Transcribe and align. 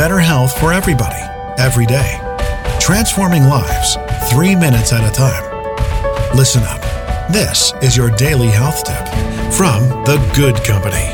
better 0.00 0.18
health 0.18 0.58
for 0.58 0.72
everybody, 0.72 1.20
every 1.58 1.84
day. 1.84 2.18
Transforming 2.80 3.42
lives, 3.44 3.98
three 4.30 4.56
minutes 4.56 4.94
at 4.94 5.06
a 5.06 5.12
time. 5.14 5.44
Listen 6.34 6.62
up. 6.62 6.80
This 7.30 7.74
is 7.82 7.98
your 7.98 8.08
daily 8.12 8.46
health 8.46 8.82
tip 8.82 9.06
from 9.52 9.82
The 10.06 10.16
Good 10.34 10.56
Company. 10.64 11.04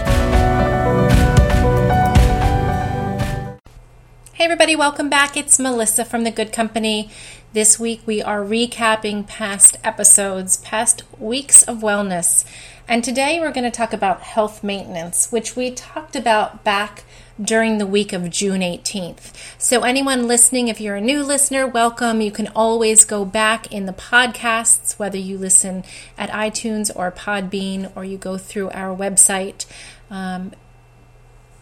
Hey, 4.35 4.45
everybody, 4.45 4.77
welcome 4.77 5.11
back. 5.11 5.37
It's 5.37 5.59
Melissa 5.59 6.05
from 6.05 6.23
The 6.23 6.31
Good 6.31 6.53
Company. 6.53 7.11
This 7.55 7.81
week 7.81 8.03
we 8.07 8.23
are 8.23 8.45
recapping 8.45 9.27
past 9.27 9.79
episodes, 9.83 10.59
past 10.59 11.03
weeks 11.19 11.65
of 11.65 11.79
wellness. 11.79 12.45
And 12.87 13.03
today 13.03 13.41
we're 13.41 13.51
going 13.51 13.69
to 13.69 13.77
talk 13.77 13.93
about 13.93 14.21
health 14.21 14.63
maintenance, 14.63 15.33
which 15.33 15.57
we 15.57 15.73
talked 15.73 16.15
about 16.15 16.63
back 16.63 17.03
during 17.43 17.79
the 17.79 17.87
week 17.87 18.13
of 18.13 18.31
June 18.31 18.61
18th. 18.61 19.33
So, 19.59 19.83
anyone 19.83 20.27
listening, 20.27 20.69
if 20.69 20.81
you're 20.81 20.97
a 20.97 21.01
new 21.01 21.23
listener, 21.23 21.67
welcome. 21.67 22.21
You 22.21 22.31
can 22.31 22.49
always 22.49 23.05
go 23.05 23.25
back 23.25 23.73
in 23.73 23.87
the 23.87 23.93
podcasts, 23.93 24.99
whether 24.99 25.19
you 25.19 25.39
listen 25.39 25.85
at 26.17 26.31
iTunes 26.31 26.91
or 26.95 27.13
Podbean 27.13 27.93
or 27.95 28.05
you 28.05 28.19
go 28.19 28.39
through 28.39 28.71
our 28.71 28.97
website. 28.97 29.67
Um, 30.11 30.53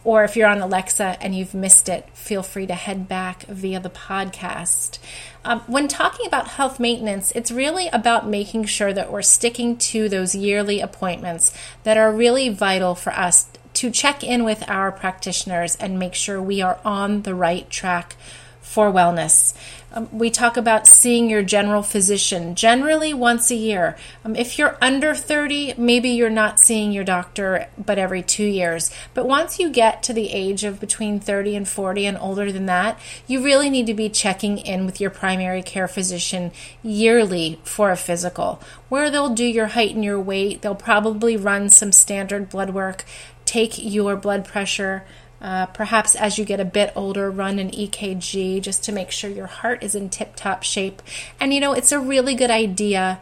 or 0.04 0.22
if 0.22 0.36
you're 0.36 0.48
on 0.48 0.60
Alexa 0.60 1.16
and 1.20 1.34
you've 1.34 1.54
missed 1.54 1.88
it, 1.88 2.06
feel 2.12 2.42
free 2.42 2.66
to 2.66 2.74
head 2.74 3.08
back 3.08 3.44
via 3.44 3.80
the 3.80 3.88
podcast. 3.88 4.98
Um, 5.46 5.60
when 5.60 5.88
talking 5.88 6.26
about 6.26 6.48
health 6.48 6.78
maintenance, 6.78 7.32
it's 7.32 7.50
really 7.50 7.88
about 7.88 8.28
making 8.28 8.66
sure 8.66 8.92
that 8.92 9.10
we're 9.10 9.22
sticking 9.22 9.78
to 9.78 10.10
those 10.10 10.34
yearly 10.34 10.80
appointments 10.80 11.56
that 11.84 11.96
are 11.96 12.12
really 12.12 12.50
vital 12.50 12.94
for 12.94 13.12
us 13.14 13.46
to 13.84 13.90
check 13.90 14.24
in 14.24 14.44
with 14.44 14.66
our 14.66 14.90
practitioners 14.90 15.76
and 15.76 15.98
make 15.98 16.14
sure 16.14 16.40
we 16.40 16.62
are 16.62 16.78
on 16.86 17.20
the 17.20 17.34
right 17.34 17.68
track 17.68 18.16
for 18.64 18.90
wellness. 18.90 19.54
Um, 19.92 20.08
we 20.10 20.28
talk 20.28 20.56
about 20.56 20.88
seeing 20.88 21.30
your 21.30 21.44
general 21.44 21.82
physician 21.82 22.56
generally 22.56 23.14
once 23.14 23.52
a 23.52 23.54
year. 23.54 23.96
Um, 24.24 24.34
if 24.34 24.58
you're 24.58 24.76
under 24.80 25.14
30, 25.14 25.74
maybe 25.78 26.08
you're 26.08 26.30
not 26.30 26.58
seeing 26.58 26.90
your 26.90 27.04
doctor 27.04 27.68
but 27.78 27.96
every 27.96 28.20
two 28.20 28.44
years. 28.44 28.90
But 29.14 29.28
once 29.28 29.60
you 29.60 29.70
get 29.70 30.02
to 30.04 30.12
the 30.12 30.30
age 30.30 30.64
of 30.64 30.80
between 30.80 31.20
30 31.20 31.54
and 31.54 31.68
40 31.68 32.06
and 32.06 32.18
older 32.18 32.50
than 32.50 32.66
that, 32.66 32.98
you 33.28 33.44
really 33.44 33.70
need 33.70 33.86
to 33.86 33.94
be 33.94 34.08
checking 34.08 34.58
in 34.58 34.84
with 34.84 35.00
your 35.00 35.10
primary 35.10 35.62
care 35.62 35.86
physician 35.86 36.50
yearly 36.82 37.60
for 37.62 37.92
a 37.92 37.96
physical, 37.96 38.60
where 38.88 39.10
they'll 39.10 39.34
do 39.34 39.44
your 39.44 39.68
height 39.68 39.94
and 39.94 40.04
your 40.04 40.18
weight. 40.18 40.62
They'll 40.62 40.74
probably 40.74 41.36
run 41.36 41.68
some 41.68 41.92
standard 41.92 42.48
blood 42.48 42.70
work, 42.70 43.04
take 43.44 43.74
your 43.78 44.16
blood 44.16 44.44
pressure. 44.44 45.04
Uh, 45.40 45.66
perhaps 45.66 46.14
as 46.14 46.38
you 46.38 46.44
get 46.44 46.60
a 46.60 46.64
bit 46.64 46.92
older, 46.96 47.30
run 47.30 47.58
an 47.58 47.70
EKG 47.70 48.62
just 48.62 48.82
to 48.84 48.92
make 48.92 49.10
sure 49.10 49.30
your 49.30 49.46
heart 49.46 49.82
is 49.82 49.94
in 49.94 50.08
tip 50.08 50.36
top 50.36 50.62
shape. 50.62 51.02
And 51.38 51.52
you 51.52 51.60
know, 51.60 51.72
it's 51.72 51.92
a 51.92 52.00
really 52.00 52.34
good 52.34 52.50
idea 52.50 53.20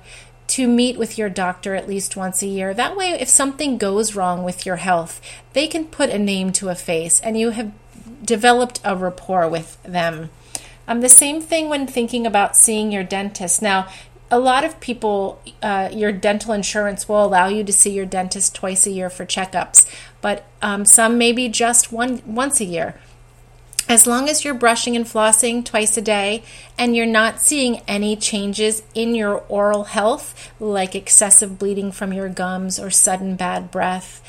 to 0.49 0.69
meet 0.69 0.99
with 0.99 1.17
your 1.17 1.29
doctor 1.29 1.75
at 1.75 1.89
least 1.89 2.17
once 2.17 2.43
a 2.43 2.47
year. 2.47 2.75
That 2.75 2.97
way, 2.97 3.11
if 3.11 3.29
something 3.29 3.79
goes 3.79 4.15
wrong 4.15 4.45
with 4.45 4.67
your 4.67 4.77
health, 4.77 5.21
they 5.53 5.67
can 5.67 5.87
put 5.87 6.11
a 6.11 6.19
name 6.19 6.53
to 6.53 6.69
a 6.69 6.75
face 6.75 7.21
and 7.21 7.39
you 7.39 7.51
have 7.51 7.73
developed 8.25 8.81
a 8.85 8.95
rapport 8.95 9.49
with 9.49 9.83
them. 9.83 10.31
Um, 10.87 11.01
the 11.01 11.09
same 11.09 11.41
thing 11.41 11.69
when 11.69 11.87
thinking 11.87 12.27
about 12.27 12.57
seeing 12.57 12.93
your 12.93 13.05
dentist. 13.05 13.63
Now, 13.63 13.89
a 14.33 14.39
lot 14.39 14.65
of 14.65 14.81
people, 14.81 15.43
uh, 15.63 15.91
your 15.93 16.11
dental 16.11 16.55
insurance 16.55 17.07
will 17.07 17.23
allow 17.23 17.49
you 17.49 17.63
to 17.63 17.73
see 17.73 17.91
your 17.91 18.07
dentist 18.07 18.55
twice 18.55 18.87
a 18.87 18.91
year 18.91 19.11
for 19.11 19.27
checkups, 19.27 19.87
but 20.23 20.47
um, 20.63 20.87
some 20.87 21.19
maybe 21.19 21.51
just 21.51 21.93
one 21.93 22.23
once 22.25 22.59
a 22.59 22.65
year. 22.65 22.99
As 23.91 24.07
long 24.07 24.31
as 24.31 24.43
you're 24.43 24.55
brushing 24.55 24.97
and 24.97 25.05
flossing 25.05 25.63
twice 25.63 25.99
a 25.99 26.01
day 26.01 26.45
and 26.79 26.97
you're 26.97 27.05
not 27.05 27.41
seeing 27.41 27.83
any 27.87 28.17
changes 28.17 28.83
in 28.95 29.15
your 29.15 29.45
oral 29.51 29.85
health, 29.85 30.51
like 30.59 30.95
excessive 30.95 31.59
bleeding 31.59 31.93
from 31.93 32.15
your 32.15 32.31
gums 32.31 32.81
or 32.81 32.89
sudden 32.89 33.37
bad 33.37 33.71
breath, 33.71 34.23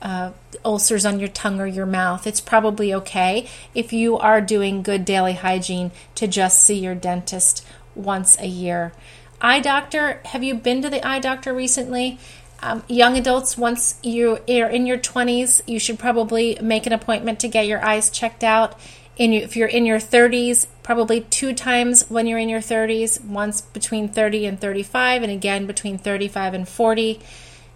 uh, 0.00 0.30
ulcers 0.64 1.04
on 1.04 1.20
your 1.20 1.28
tongue 1.28 1.60
or 1.60 1.66
your 1.66 1.84
mouth, 1.84 2.26
it's 2.26 2.40
probably 2.40 2.94
okay 2.94 3.46
if 3.74 3.92
you 3.92 4.16
are 4.16 4.40
doing 4.40 4.82
good 4.82 5.04
daily 5.04 5.34
hygiene 5.34 5.90
to 6.14 6.26
just 6.26 6.62
see 6.62 6.78
your 6.78 6.94
dentist 6.94 7.62
once 7.94 8.38
a 8.38 8.46
year. 8.46 8.94
Eye 9.40 9.60
doctor, 9.60 10.20
have 10.26 10.44
you 10.44 10.54
been 10.54 10.82
to 10.82 10.90
the 10.90 11.06
eye 11.06 11.18
doctor 11.18 11.54
recently? 11.54 12.18
Um, 12.62 12.82
young 12.88 13.16
adults, 13.16 13.56
once 13.56 13.98
you 14.02 14.32
are 14.46 14.68
in 14.68 14.84
your 14.84 14.98
20s, 14.98 15.62
you 15.66 15.78
should 15.78 15.98
probably 15.98 16.58
make 16.60 16.86
an 16.86 16.92
appointment 16.92 17.40
to 17.40 17.48
get 17.48 17.66
your 17.66 17.82
eyes 17.82 18.10
checked 18.10 18.44
out. 18.44 18.78
In, 19.16 19.32
if 19.32 19.56
you're 19.56 19.68
in 19.68 19.86
your 19.86 19.98
30s, 19.98 20.66
probably 20.82 21.22
two 21.22 21.54
times 21.54 22.08
when 22.10 22.26
you're 22.26 22.38
in 22.38 22.50
your 22.50 22.60
30s, 22.60 23.24
once 23.24 23.62
between 23.62 24.08
30 24.08 24.44
and 24.44 24.60
35, 24.60 25.22
and 25.22 25.32
again 25.32 25.66
between 25.66 25.96
35 25.96 26.52
and 26.52 26.68
40. 26.68 27.20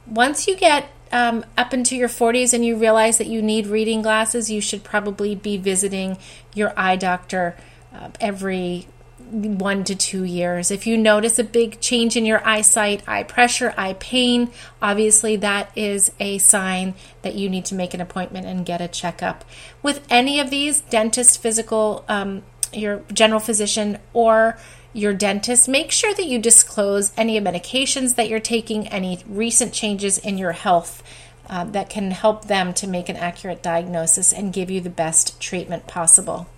Once 0.06 0.46
you 0.46 0.56
get 0.56 0.91
um, 1.12 1.46
up 1.56 1.72
into 1.72 1.96
your 1.96 2.08
40s 2.08 2.52
and 2.52 2.64
you 2.64 2.76
realize 2.76 3.16
that 3.16 3.26
you 3.26 3.41
need 3.41 3.66
reading 3.66 4.02
glasses, 4.02 4.50
you 4.50 4.60
should 4.60 4.84
probably 4.84 5.34
be 5.34 5.56
visiting 5.56 6.19
your 6.52 6.75
eye 6.76 6.96
doctor 6.96 7.56
uh, 7.94 8.10
every 8.20 8.86
one 9.19 9.84
to 9.84 9.94
two 9.94 10.25
years. 10.25 10.70
If 10.70 10.86
you 10.86 10.97
notice 10.97 11.38
a 11.38 11.44
big 11.44 11.80
change 11.80 12.16
in 12.16 12.25
your 12.25 12.47
eyesight, 12.47 13.02
eye 13.08 13.22
pressure, 13.22 13.75
eye 13.76 13.94
pain, 13.94 14.50
obviously 14.80 15.36
that 15.36 15.70
is 15.76 16.12
a 16.20 16.38
sign 16.38 16.94
that 17.22 17.34
you 17.34 17.48
need 17.48 17.64
to 17.66 17.75
make 17.75 17.94
an 17.94 18.00
appointment 18.00 18.47
and 18.47 18.66
get 18.66 18.80
a 18.80 18.88
checkup. 18.88 19.44
With 19.82 20.06
any 20.10 20.41
of 20.41 20.50
these, 20.50 20.80
dentist, 20.82 21.41
physical, 21.42 22.04
um, 22.08 22.42
your 22.72 23.02
general 23.12 23.41
physician, 23.41 23.98
or 24.12 24.58
your 24.92 25.14
dentist, 25.14 25.69
make 25.69 25.91
sure 25.91 26.14
that 26.14 26.26
you 26.26 26.38
disclose 26.38 27.12
any 27.16 27.41
medications 27.41 28.14
that 28.14 28.28
you're 28.28 28.41
taking, 28.41 28.86
any 28.88 29.22
recent 29.26 29.72
changes 29.72 30.19
in 30.19 30.38
your 30.38 30.52
health. 30.52 31.02
Uh, 31.46 31.62
that 31.62 31.91
can 31.91 32.10
help 32.10 32.46
them 32.46 32.72
to 32.72 32.86
make 32.86 33.10
an 33.10 33.16
accurate 33.16 33.62
diagnosis 33.62 34.32
and 34.32 34.50
give 34.50 34.70
you 34.70 34.81
the 34.81 34.88
best 34.88 35.38
treatment 35.38 35.86
possible. 35.86 36.48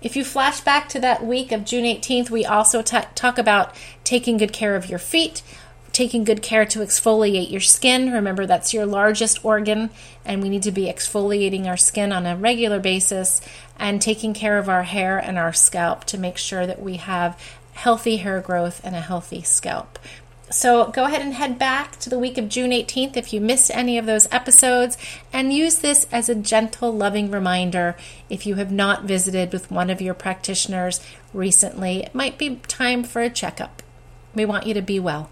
If 0.00 0.14
you 0.14 0.24
flash 0.24 0.60
back 0.60 0.88
to 0.90 1.00
that 1.00 1.26
week 1.26 1.50
of 1.50 1.64
June 1.64 1.84
18th, 1.84 2.30
we 2.30 2.44
also 2.44 2.82
t- 2.82 2.98
talk 3.16 3.36
about 3.36 3.74
taking 4.04 4.36
good 4.36 4.52
care 4.52 4.76
of 4.76 4.88
your 4.88 5.00
feet, 5.00 5.42
taking 5.92 6.22
good 6.22 6.40
care 6.40 6.64
to 6.66 6.78
exfoliate 6.78 7.50
your 7.50 7.60
skin. 7.60 8.12
Remember, 8.12 8.46
that's 8.46 8.72
your 8.72 8.86
largest 8.86 9.44
organ, 9.44 9.90
and 10.24 10.40
we 10.40 10.48
need 10.48 10.62
to 10.62 10.70
be 10.70 10.84
exfoliating 10.84 11.66
our 11.66 11.76
skin 11.76 12.12
on 12.12 12.26
a 12.26 12.36
regular 12.36 12.78
basis 12.78 13.40
and 13.76 14.00
taking 14.00 14.34
care 14.34 14.58
of 14.58 14.68
our 14.68 14.84
hair 14.84 15.18
and 15.18 15.36
our 15.36 15.52
scalp 15.52 16.04
to 16.04 16.18
make 16.18 16.38
sure 16.38 16.64
that 16.64 16.80
we 16.80 16.98
have 16.98 17.36
healthy 17.72 18.18
hair 18.18 18.40
growth 18.40 18.80
and 18.84 18.94
a 18.94 19.00
healthy 19.00 19.42
scalp. 19.42 19.98
So 20.50 20.90
go 20.90 21.04
ahead 21.04 21.20
and 21.20 21.34
head 21.34 21.58
back 21.58 21.98
to 22.00 22.08
the 22.08 22.18
week 22.18 22.38
of 22.38 22.48
June 22.48 22.70
18th 22.70 23.18
if 23.18 23.32
you 23.34 23.40
missed 23.40 23.70
any 23.72 23.98
of 23.98 24.06
those 24.06 24.26
episodes 24.32 24.96
and 25.30 25.52
use 25.52 25.76
this 25.76 26.06
as 26.10 26.30
a 26.30 26.34
gentle, 26.34 26.90
loving 26.90 27.30
reminder 27.30 27.96
if 28.30 28.46
you 28.46 28.54
have 28.54 28.72
not 28.72 29.04
visited 29.04 29.52
with 29.52 29.70
one 29.70 29.90
of 29.90 30.00
your 30.00 30.14
practitioners 30.14 31.04
recently. 31.34 31.98
It 32.02 32.14
might 32.14 32.38
be 32.38 32.56
time 32.66 33.04
for 33.04 33.20
a 33.20 33.28
checkup. 33.28 33.82
We 34.34 34.46
want 34.46 34.66
you 34.66 34.72
to 34.72 34.82
be 34.82 34.98
well. 34.98 35.28